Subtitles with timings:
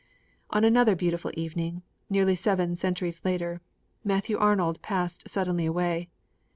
[0.49, 3.61] On another beautiful evening, nearly seven centuries later,
[4.03, 6.09] Matthew Arnold passed suddenly away.